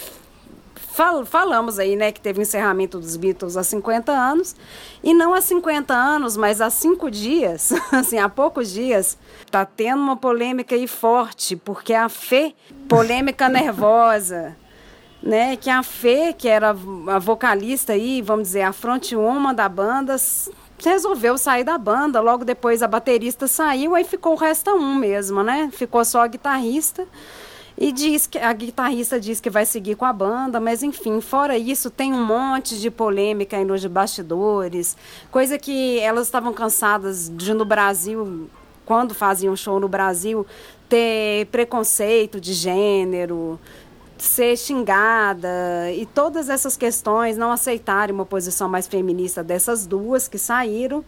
[0.93, 4.55] Fal falamos aí, né, que teve o encerramento dos Beatles há 50 anos,
[5.03, 9.17] e não há 50 anos, mas há cinco dias, assim, há poucos dias,
[9.49, 12.53] tá tendo uma polêmica aí forte, porque a Fê,
[12.87, 14.55] polêmica nervosa,
[15.23, 20.15] né, que a Fê, que era a vocalista aí, vamos dizer, a frontwoman da banda,
[20.83, 22.19] resolveu sair da banda.
[22.19, 25.69] Logo depois a baterista saiu, aí ficou o resto um mesmo, né?
[25.71, 27.07] Ficou só a guitarrista.
[27.83, 31.57] E diz que a guitarrista diz que vai seguir com a banda, mas enfim, fora
[31.57, 34.95] isso, tem um monte de polêmica aí nos bastidores,
[35.29, 38.49] coisa que elas estavam cansadas de no Brasil,
[38.85, 40.47] quando faziam show no Brasil,
[40.87, 43.59] ter preconceito de gênero,
[44.17, 50.37] ser xingada e todas essas questões, não aceitarem uma posição mais feminista dessas duas que
[50.37, 51.03] saíram.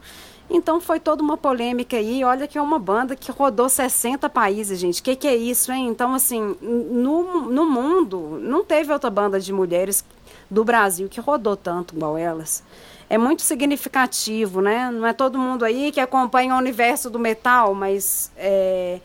[0.49, 2.23] Então foi toda uma polêmica aí.
[2.23, 5.01] Olha que é uma banda que rodou 60 países, gente.
[5.01, 5.87] O que, que é isso, hein?
[5.87, 10.05] Então, assim, no, no mundo, não teve outra banda de mulheres
[10.49, 12.63] do Brasil que rodou tanto igual elas.
[13.09, 14.89] É muito significativo, né?
[14.91, 18.99] Não é todo mundo aí que acompanha o universo do metal, mas é,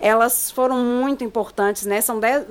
[0.00, 2.00] elas foram muito importantes, né?
[2.00, 2.44] São dez,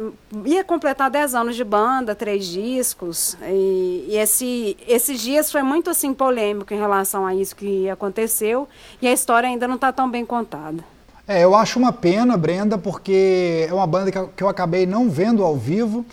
[0.46, 5.90] ia completar 10 anos de banda, três discos, e, e, esse, esses dias foi muito
[5.90, 8.68] assim polêmico em relação a isso que aconteceu,
[9.02, 10.84] e a história ainda não está tão bem contada.
[11.28, 15.44] É, eu acho uma pena, Brenda, porque é uma banda que eu, acabei não vendo
[15.44, 16.04] ao vivo.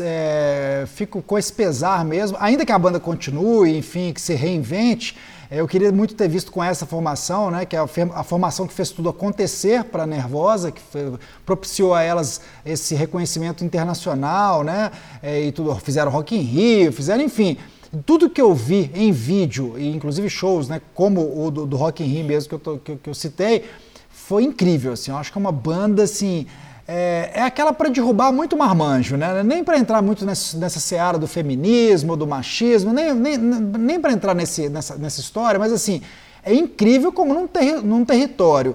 [0.00, 5.16] É, fico com esse pesar mesmo, ainda que a banda continue, enfim, que se reinvente,
[5.50, 8.90] eu queria muito ter visto com essa formação, né, que é a formação que fez
[8.90, 11.14] tudo acontecer para a Nervosa, que foi,
[11.46, 14.90] propiciou a elas esse reconhecimento internacional, né,
[15.22, 17.56] é, e tudo, fizeram Rock in Rio, fizeram, enfim,
[18.04, 22.02] tudo que eu vi em vídeo, e inclusive shows, né, como o do, do Rock
[22.02, 23.64] in Rio mesmo que eu, tô, que, que eu citei,
[24.10, 26.46] foi incrível, assim, eu acho que é uma banda, assim,
[26.90, 29.42] é, é aquela para derrubar muito marmanjo, né?
[29.42, 34.10] Nem para entrar muito nessa, nessa seara do feminismo, do machismo, nem, nem, nem para
[34.10, 36.00] entrar nesse, nessa, nessa história, mas assim,
[36.42, 38.74] é incrível como num, ter, num território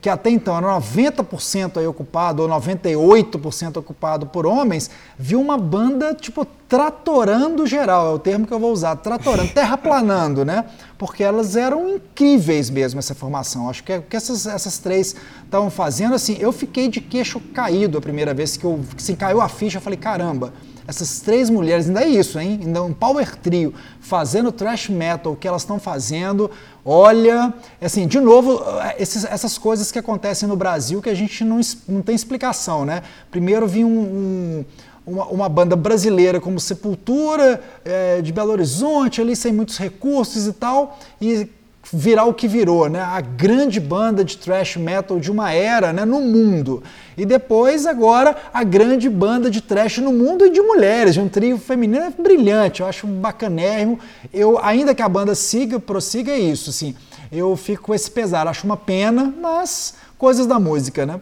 [0.00, 6.14] que até então era 90% aí ocupado ou 98% ocupado por homens, viu uma banda
[6.14, 10.64] tipo tratorando geral, é o termo que eu vou usar, tratorando, terraplanando, né?
[10.96, 13.68] Porque elas eram incríveis mesmo essa formação.
[13.68, 18.00] Acho que, que essas, essas três estavam fazendo assim, eu fiquei de queixo caído a
[18.00, 20.52] primeira vez que eu que se caiu a ficha, eu falei, caramba,
[20.86, 22.60] essas três mulheres, ainda é isso, hein?
[22.62, 26.50] Ainda um power trio fazendo thrash metal, que elas estão fazendo.
[26.84, 28.62] Olha, assim, de novo,
[28.98, 33.02] esses, essas coisas que acontecem no Brasil que a gente não, não tem explicação, né?
[33.30, 34.64] Primeiro vi um, um
[35.04, 40.52] uma, uma, banda brasileira como Sepultura, é, de Belo Horizonte, ali sem muitos recursos e
[40.52, 41.48] tal, e
[41.90, 43.00] virar o que virou, né?
[43.00, 46.82] A grande banda de thrash metal de uma era, né, no mundo.
[47.16, 51.28] E depois agora a grande banda de thrash no mundo e de mulheres, de um
[51.28, 53.98] trio feminino brilhante, eu acho bacanérrimo.
[54.32, 56.94] Eu ainda que a banda siga, prossiga é isso, assim.
[57.30, 61.20] Eu fico com esse pesar, acho uma pena, mas coisas da música, né?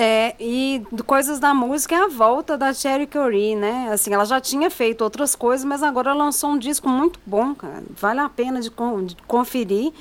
[0.00, 3.88] É, e coisas da música é a volta da Cherry Curry, né?
[3.92, 7.82] Assim, ela já tinha feito outras coisas, mas agora lançou um disco muito bom, cara.
[8.00, 9.92] Vale a pena de, de conferir.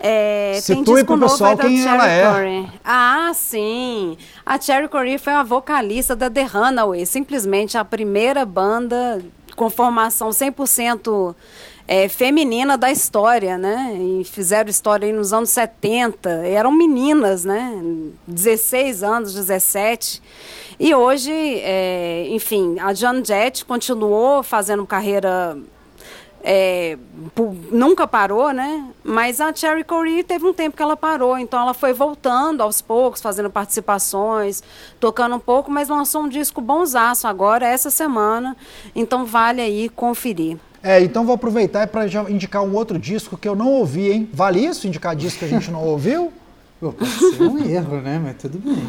[0.00, 2.66] É, tem disco pro novo pessoal quem ela é.
[2.84, 4.18] Ah, sim.
[4.44, 10.30] A Cherry Curry foi a vocalista da The Runaway, simplesmente a primeira banda com formação
[10.30, 11.32] 100%
[11.86, 13.94] é, feminina da história, né?
[13.98, 16.30] E fizeram história nos anos 70.
[16.46, 17.80] Eram meninas, né?
[18.26, 20.22] 16 anos, 17.
[20.78, 25.56] E hoje, é, enfim, a John Jett continuou fazendo carreira.
[26.46, 26.98] É,
[27.70, 28.86] nunca parou, né?
[29.02, 32.82] Mas a Cherry Corey teve um tempo que ela parou, então ela foi voltando aos
[32.82, 34.62] poucos, fazendo participações,
[35.00, 38.54] tocando um pouco, mas lançou um disco bonzaço agora, essa semana.
[38.94, 40.58] Então vale aí conferir.
[40.84, 44.28] É, então vou aproveitar para indicar um outro disco que eu não ouvi, hein?
[44.30, 46.30] Vale isso, indicar disco que a gente não ouviu?
[46.78, 48.20] Pode ser um erro, né?
[48.22, 48.86] Mas tudo bem.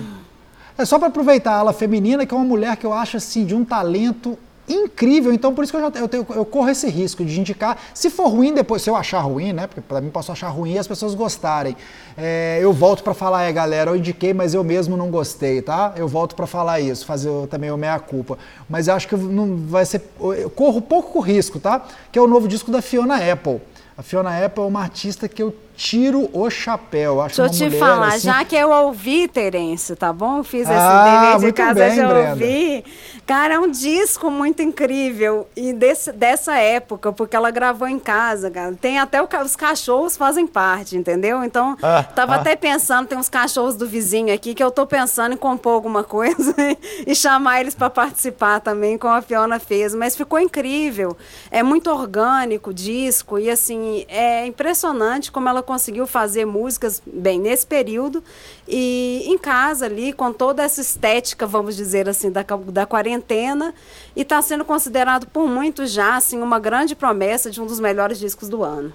[0.78, 3.46] É só para aproveitar a ala feminina, que é uma mulher que eu acho assim
[3.46, 6.90] de um talento incrível, então por isso que eu, já, eu, tenho, eu corro esse
[6.90, 7.78] risco de indicar.
[7.94, 9.68] Se for ruim depois, se eu achar ruim, né?
[9.68, 11.76] Porque para mim posso achar ruim e as pessoas gostarem.
[12.18, 15.94] É, eu volto para falar, é galera, eu indiquei, mas eu mesmo não gostei, tá?
[15.96, 18.38] Eu volto para falar isso, fazer também o meia culpa.
[18.70, 21.86] Mas eu acho que não vai ser, eu corro pouco risco, tá?
[22.12, 23.62] Que é o novo disco da Fiona Apple.
[23.98, 27.22] A Fiona Apple é uma artista que eu tiro o chapéu.
[27.22, 28.28] Acho Deixa eu te falar, assim...
[28.28, 30.44] já que eu ouvi, Terence, tá bom?
[30.44, 32.30] fiz ah, esse dever de casa, bem, já Brenda.
[32.32, 32.86] ouvi.
[33.26, 35.48] Cara, é um disco muito incrível.
[35.56, 38.74] E desse, dessa época, porque ela gravou em casa, cara.
[38.80, 41.44] Tem até o, os cachorros fazem parte, entendeu?
[41.44, 42.42] Então, ah, tava ah.
[42.42, 46.04] até pensando, tem uns cachorros do vizinho aqui, que eu tô pensando em compor alguma
[46.04, 46.56] coisa
[47.06, 49.96] e chamar eles para participar também, como a Fiona fez.
[49.96, 51.18] Mas ficou incrível.
[51.50, 53.40] É muito orgânico o disco.
[53.40, 58.24] E assim, é impressionante como ela conseguiu fazer músicas, bem, nesse período.
[58.68, 63.74] E em casa ali, com toda essa estética, vamos dizer assim, da, da quarentena,
[64.16, 68.18] e está sendo considerado por muitos já assim, uma grande promessa de um dos melhores
[68.18, 68.94] discos do ano.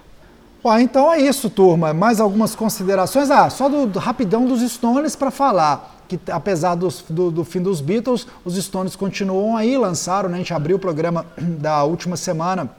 [0.63, 1.93] Bom, então é isso, turma.
[1.93, 3.31] Mais algumas considerações?
[3.31, 7.61] Ah, só do, do rapidão dos Stones para falar que apesar dos, do, do, fim
[7.61, 10.35] dos Beatles, os Stones continuam aí, lançaram, né?
[10.35, 12.69] a gente abriu o programa da última semana,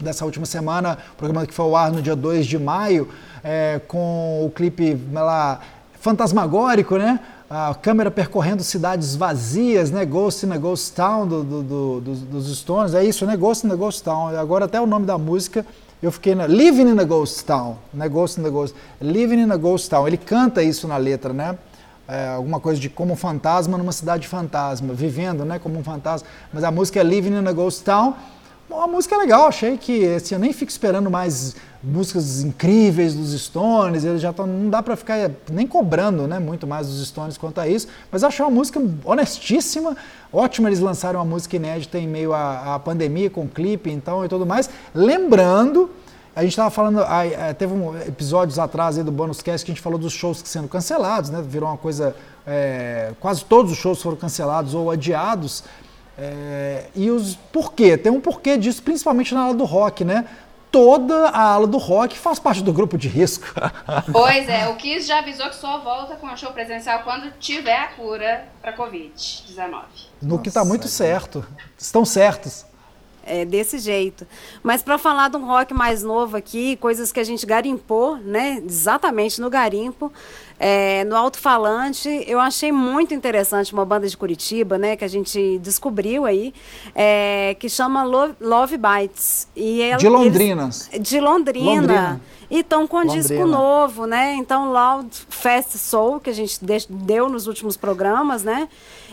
[0.00, 3.08] dessa última semana, programa que foi ao ar no dia 2 de maio,
[3.42, 5.60] é, com o clipe lá,
[6.00, 7.20] fantasmagórico, né?
[7.50, 10.04] A câmera percorrendo cidades vazias, né?
[10.04, 12.94] Ghost in a Ghost Town do, do, do, dos, Stones.
[12.94, 13.36] É isso, né?
[13.36, 14.28] Ghost in a Ghost Town.
[14.36, 15.64] Agora até o nome da música
[16.00, 18.08] eu fiquei na Living in a Ghost Town, né?
[18.08, 18.76] Ghost in a Ghost.
[19.00, 20.06] Living in a Ghost Town.
[20.06, 21.58] Ele canta isso na letra, né?
[22.06, 25.58] É, alguma coisa de como um fantasma numa cidade fantasma, vivendo, né?
[25.58, 26.28] Como um fantasma.
[26.52, 28.14] Mas a música é Living in a Ghost Town.
[28.68, 33.14] Bom, a música é legal, achei que assim, eu nem fico esperando mais músicas incríveis
[33.14, 37.08] dos Stones, eles já estão, não dá para ficar nem cobrando, né, muito mais dos
[37.08, 39.96] Stones quanto a isso, mas achei uma música honestíssima,
[40.30, 44.28] ótimo eles lançaram uma música inédita em meio à, à pandemia com clipe então e
[44.28, 45.88] tudo mais, lembrando
[46.36, 47.00] a gente estava falando,
[47.56, 50.68] teve um, episódios atrás do Bonus Cast que a gente falou dos shows que sendo
[50.68, 51.42] cancelados, né?
[51.44, 52.14] Virou uma coisa.
[52.46, 55.64] É, quase todos os shows foram cancelados ou adiados.
[56.18, 57.96] É, e os porquê?
[57.96, 60.26] Tem um porquê disso, principalmente na ala do rock, né?
[60.70, 63.46] Toda a ala do rock faz parte do grupo de risco.
[64.12, 67.76] Pois é, o Kiss já avisou que só volta com a show presencial quando tiver
[67.76, 69.84] a cura para Covid-19.
[70.20, 71.46] No que está muito certo.
[71.78, 72.66] Estão certos.
[73.24, 74.26] É desse jeito.
[74.62, 78.62] Mas para falar de um rock mais novo aqui, coisas que a gente garimpou, né?
[78.64, 80.12] Exatamente no garimpo.
[80.58, 85.58] É, no alto-falante, eu achei muito interessante uma banda de Curitiba, né, que a gente
[85.58, 86.52] descobriu aí,
[86.94, 89.48] é, que chama Love, Love Bites.
[89.54, 90.62] E ela, de Londrina.
[90.64, 91.70] Eles, de Londrina.
[91.70, 92.20] Londrina.
[92.50, 94.34] E estão com um disco novo, né?
[94.34, 96.58] Então, Loud Fast Soul, que a gente
[96.88, 98.68] deu nos últimos programas, né?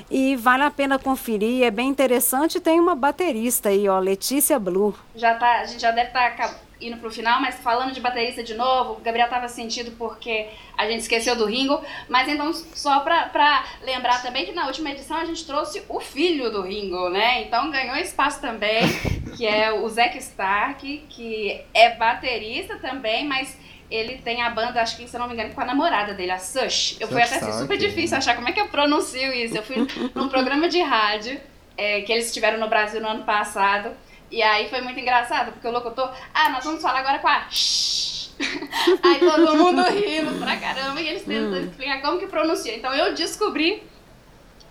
[0.09, 2.59] E vale a pena conferir, é bem interessante.
[2.59, 4.95] Tem uma baterista aí, ó, Letícia Blue.
[5.15, 8.43] Já tá, a gente já deve estar tá indo pro final, mas falando de baterista
[8.43, 12.99] de novo, o Gabriel tava sentido porque a gente esqueceu do Ringo, mas então só
[12.99, 17.09] pra, pra lembrar também que na última edição a gente trouxe o filho do Ringo,
[17.09, 17.43] né?
[17.43, 18.81] Então ganhou espaço também,
[19.35, 23.57] que é o Zack Stark, que é baterista também, mas
[23.89, 26.31] ele tem a banda, acho que se eu não me engano, com a namorada dele,
[26.31, 26.97] a Sush.
[26.99, 29.55] Eu fui até assim, super difícil achar como é que eu pronuncio isso.
[29.55, 31.39] Eu fui num programa de rádio
[31.77, 33.91] é, que eles tiveram no Brasil no ano passado.
[34.31, 37.47] E aí foi muito engraçado, porque o locutor, ah, nós vamos falar agora com a
[39.03, 41.63] Aí todo mundo rindo pra caramba e eles tentam hum.
[41.63, 42.75] explicar como que pronuncia.
[42.75, 43.83] Então eu descobri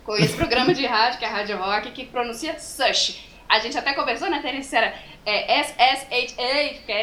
[0.05, 3.34] com esse programa de rádio, que é a Rádio Rock, que pronuncia Sush.
[3.49, 4.75] A gente até conversou, né, Terence?
[4.75, 7.03] Era é, S-S-H-A, que é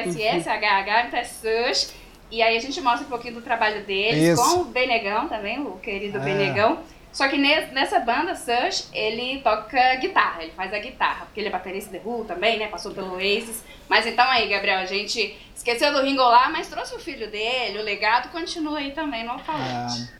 [0.00, 1.94] S-S-H-H, então é Sush.
[2.30, 4.42] E aí a gente mostra um pouquinho do trabalho deles Isso.
[4.42, 6.20] com o Benegão também, o querido é.
[6.20, 6.78] Benegão.
[7.10, 11.50] Só que nessa banda, Sush, ele toca guitarra, ele faz a guitarra, porque ele é
[11.50, 12.68] baterista de Who também, né?
[12.68, 13.64] Passou pelo Oasis.
[13.88, 17.78] Mas então aí, Gabriel, a gente esqueceu do Ringo lá, mas trouxe o filho dele,
[17.78, 20.02] o legado continua aí também no Alfalante.
[20.14, 20.18] É.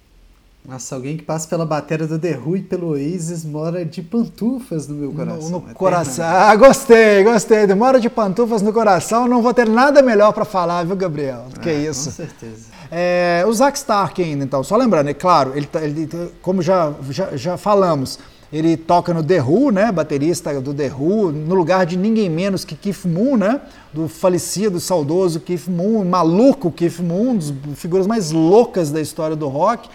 [0.69, 4.87] Nossa, alguém que passa pela bateria do The Who e pelo Oasis mora de pantufas
[4.87, 5.51] no meu coração.
[5.51, 6.27] No, no é coração.
[6.27, 7.67] Ah, gostei, gostei.
[7.69, 9.27] Mora de pantufas no coração.
[9.27, 11.47] Não vou ter nada melhor para falar, viu, Gabriel?
[11.55, 12.11] Do que é, isso.
[12.11, 12.67] Com certeza.
[12.91, 14.63] É, o Zack Stark ainda, então.
[14.63, 16.07] Só lembrando, é claro, ele, tá, ele
[16.43, 18.19] como já, já, já falamos,
[18.53, 22.67] ele toca no The Who, né, baterista do The Who, no lugar de ninguém menos
[22.67, 23.59] que Keith Moon, né,
[23.91, 29.35] do falecido, saudoso Keith Moon, maluco Keith Moon, um dos figuras mais loucas da história
[29.35, 29.89] do rock.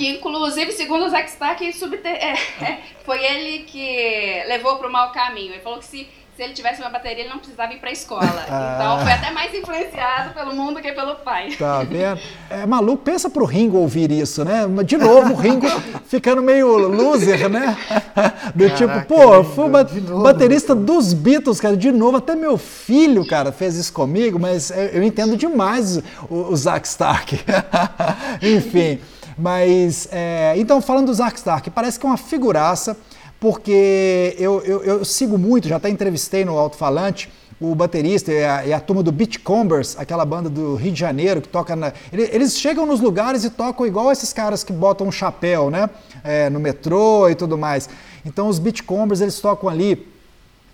[0.00, 1.62] Que inclusive, segundo o Zack Stark,
[2.04, 2.32] é,
[2.64, 5.52] é, foi ele que levou para o mau caminho.
[5.52, 7.92] Ele falou que se, se ele tivesse uma bateria, ele não precisava ir para a
[7.92, 8.46] escola.
[8.48, 8.76] Ah.
[8.76, 11.50] Então foi até mais influenciado pelo mundo que pelo pai.
[11.50, 12.18] Tá vendo?
[12.48, 14.62] É maluco, pensa pro Ringo ouvir isso, né?
[14.86, 15.66] De novo, o Ringo
[16.06, 17.76] ficando meio loser, né?
[18.56, 22.34] Do tipo, Caraca, tipo, pô, fui ba novo, baterista dos Beatles, cara, de novo, até
[22.34, 25.98] meu filho, cara, fez isso comigo, mas eu entendo demais
[26.30, 27.38] o, o Zack Stark.
[28.40, 28.98] Enfim.
[29.40, 32.94] Mas, é, então, falando do Zark Stark, parece que é uma figuraça,
[33.40, 38.66] porque eu, eu, eu sigo muito, já até entrevistei no alto-falante, o baterista e a,
[38.66, 41.92] e a, turma do Beachcombers, aquela banda do Rio de Janeiro que toca na.
[42.12, 45.88] Eles chegam nos lugares e tocam igual esses caras que botam um chapéu, né?
[46.22, 47.88] É, no metrô e tudo mais.
[48.24, 50.06] Então os Beachcombers eles tocam ali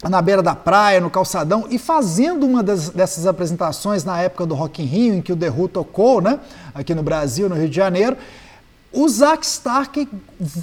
[0.09, 4.55] na beira da praia, no calçadão, e fazendo uma das, dessas apresentações na época do
[4.55, 6.39] Rock in Rio, em que o The Who tocou, né?
[6.73, 8.17] Aqui no Brasil, no Rio de Janeiro.
[8.93, 10.09] O Zack Stark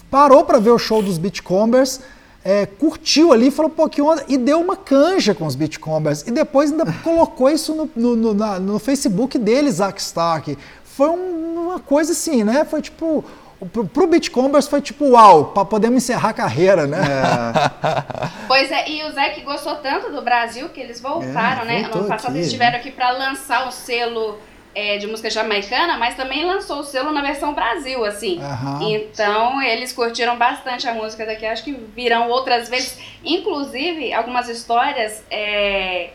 [0.09, 1.99] parou para ver o show dos Beachcombers,
[2.43, 6.23] é, curtiu ali, falou, pô, que onda, e deu uma canja com os Beachcombers.
[6.27, 10.57] E depois ainda colocou isso no, no, no, na, no Facebook dele, Zack Stark.
[10.83, 12.65] Foi um, uma coisa assim, né?
[12.65, 13.23] Foi tipo.
[13.71, 16.97] Pro, pro Beachcombers foi tipo, uau, para podermos encerrar a carreira, né?
[16.99, 18.29] É.
[18.45, 21.83] pois é, e o Zack gostou tanto do Brasil que eles voltaram, é, né?
[21.85, 24.37] Ano passado aqui, eles estiveram aqui para lançar o selo
[24.75, 28.39] é, de música jamaicana, mas também lançou o selo na versão Brasil, assim.
[28.39, 28.91] Uhum.
[28.91, 31.45] Então, eles curtiram bastante a música daqui.
[31.45, 32.97] Acho que virão outras vezes.
[33.23, 36.11] Inclusive, algumas histórias é,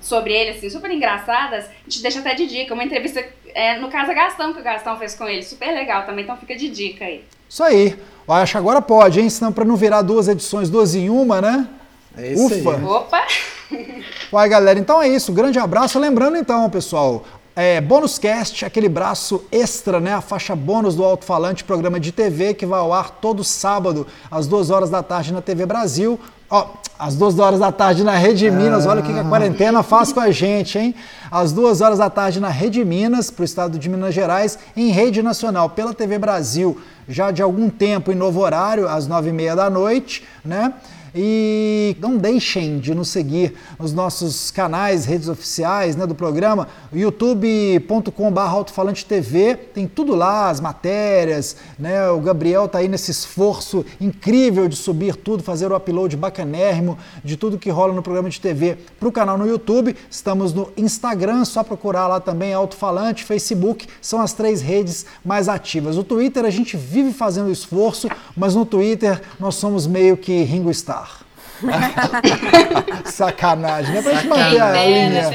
[0.00, 1.64] sobre ele, assim, super engraçadas.
[1.64, 2.74] A gente deixa até de dica.
[2.74, 5.42] Uma entrevista é, no Casa Gastão, que o Gastão fez com ele.
[5.42, 7.24] Super legal também, então fica de dica aí.
[7.48, 7.96] Isso aí.
[8.26, 9.30] Eu acho que agora pode, hein?
[9.30, 11.68] Senão, para não virar duas edições, duas em uma, né?
[12.16, 12.76] É isso Ufa!
[12.76, 12.84] Aí.
[12.84, 13.26] Opa!
[14.32, 15.32] Uai, galera, então é isso.
[15.32, 15.98] Grande abraço.
[15.98, 17.24] Lembrando, então, pessoal,
[17.56, 20.12] é, Bônus Cast, aquele braço extra, né?
[20.12, 24.46] A faixa bônus do Alto-Falante, programa de TV que vai ao ar todo sábado, às
[24.46, 26.20] duas horas da tarde na TV Brasil.
[26.50, 26.66] Ó,
[26.98, 30.20] às duas horas da tarde na Rede Minas, olha o que a quarentena faz com
[30.20, 30.94] a gente, hein?
[31.30, 34.90] Às duas horas da tarde na Rede Minas, para o estado de Minas Gerais, em
[34.90, 39.32] rede nacional, pela TV Brasil, já de algum tempo em novo horário, às nove e
[39.32, 40.74] meia da noite, né?
[41.18, 48.40] E não deixem de nos seguir nos nossos canais, redes oficiais né, do programa, youtube.com.br
[48.40, 52.10] Altofalante TV, tem tudo lá, as matérias, né?
[52.10, 57.38] O Gabriel está aí nesse esforço incrível de subir tudo, fazer o upload bacanérrimo de
[57.38, 59.96] tudo que rola no programa de TV para o canal no YouTube.
[60.10, 65.96] Estamos no Instagram, só procurar lá também Alto-Falante, Facebook, são as três redes mais ativas.
[65.96, 70.70] O Twitter a gente vive fazendo esforço, mas no Twitter nós somos meio que Ringo
[70.70, 71.05] Starr.
[73.06, 74.02] Sacanagem, né?
[74.02, 75.28] Pra gente manter a linha.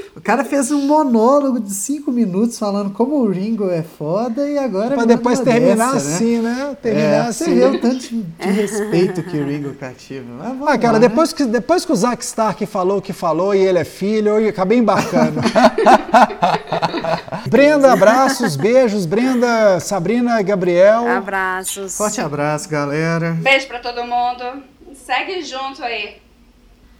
[0.00, 4.56] O cara fez um monólogo de cinco minutos falando como o Ringo é foda e
[4.56, 4.94] agora.
[4.94, 6.14] Pra depois terminar dessa, né?
[6.14, 6.54] assim, né?
[6.54, 6.76] né?
[6.80, 7.44] Terminar é, assim.
[7.44, 10.24] Você vê o tanto de, respeito que o Ringo cativa.
[10.66, 11.36] Ah, cara, lá, depois, né?
[11.36, 14.48] que, depois que o Zack Stark falou o que falou e ele é filho, eu
[14.48, 15.42] acabei embarcando.
[17.46, 19.04] Brenda, abraços, beijos.
[19.04, 21.06] Brenda, Sabrina, Gabriel.
[21.06, 21.98] Abraços.
[21.98, 23.32] Forte abraço, galera.
[23.32, 24.62] Beijo pra todo mundo.
[24.94, 26.23] Segue junto aí.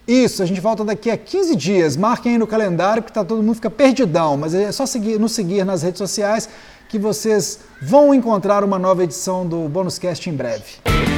[0.07, 1.97] Isso, a gente volta daqui a 15 dias.
[1.97, 5.31] Marquem aí no calendário que tá todo mundo fica perdidão, mas é só seguir, nos
[5.31, 6.47] seguir nas redes sociais
[6.87, 11.14] que vocês vão encontrar uma nova edição do Bônus Cast em breve.